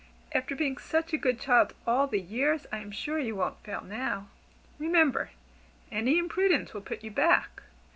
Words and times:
After 0.31 0.55
being 0.55 0.77
such 0.79 1.13
a 1.13 1.17
good 1.19 1.39
child 1.39 1.75
all 1.85 2.07
the 2.07 2.19
years, 2.19 2.65
I 2.71 2.79
am 2.79 2.89
sure 2.89 3.19
you 3.19 3.35
won't 3.35 3.63
fail 3.63 3.81
now. 3.81 4.29
Remember, 4.79 5.29
any 5.91 6.17
imprudence 6.17 6.73
will 6.73 6.81
put 6.81 7.03
you 7.03 7.11
back. 7.11 7.61